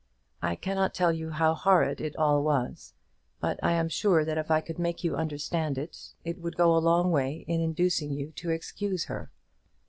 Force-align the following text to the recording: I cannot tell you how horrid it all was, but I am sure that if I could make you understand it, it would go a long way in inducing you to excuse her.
I 0.41 0.55
cannot 0.55 0.95
tell 0.95 1.11
you 1.13 1.29
how 1.29 1.53
horrid 1.53 2.01
it 2.01 2.15
all 2.15 2.41
was, 2.41 2.95
but 3.39 3.59
I 3.61 3.73
am 3.73 3.87
sure 3.87 4.25
that 4.25 4.35
if 4.35 4.49
I 4.49 4.59
could 4.59 4.79
make 4.79 5.03
you 5.03 5.15
understand 5.15 5.77
it, 5.77 6.15
it 6.25 6.39
would 6.41 6.57
go 6.57 6.75
a 6.75 6.81
long 6.81 7.11
way 7.11 7.45
in 7.47 7.61
inducing 7.61 8.11
you 8.11 8.31
to 8.37 8.49
excuse 8.49 9.05
her. 9.05 9.31